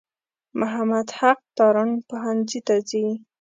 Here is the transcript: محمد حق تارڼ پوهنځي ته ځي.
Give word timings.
محمد 0.59 1.07
حق 1.17 1.39
تارڼ 1.57 1.87
پوهنځي 2.09 2.59
ته 2.67 2.75
ځي. 2.89 3.05